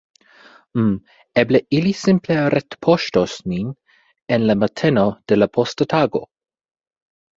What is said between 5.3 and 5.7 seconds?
de la